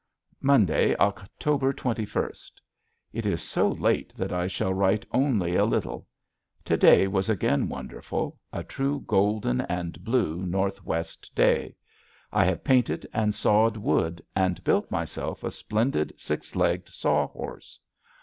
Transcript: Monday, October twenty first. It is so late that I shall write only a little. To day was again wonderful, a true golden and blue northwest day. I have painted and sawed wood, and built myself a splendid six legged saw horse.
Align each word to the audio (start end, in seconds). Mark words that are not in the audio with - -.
Monday, 0.41 0.95
October 0.95 1.71
twenty 1.71 2.05
first. 2.05 2.59
It 3.13 3.27
is 3.27 3.39
so 3.39 3.69
late 3.69 4.15
that 4.17 4.33
I 4.33 4.47
shall 4.47 4.73
write 4.73 5.05
only 5.11 5.55
a 5.55 5.63
little. 5.63 6.07
To 6.65 6.75
day 6.75 7.05
was 7.07 7.29
again 7.29 7.69
wonderful, 7.69 8.39
a 8.51 8.63
true 8.63 9.01
golden 9.05 9.61
and 9.61 10.03
blue 10.03 10.43
northwest 10.43 11.31
day. 11.35 11.75
I 12.31 12.45
have 12.45 12.63
painted 12.63 13.07
and 13.13 13.35
sawed 13.35 13.77
wood, 13.77 14.25
and 14.35 14.63
built 14.63 14.89
myself 14.89 15.43
a 15.43 15.51
splendid 15.51 16.19
six 16.19 16.55
legged 16.55 16.89
saw 16.89 17.27
horse. 17.27 17.79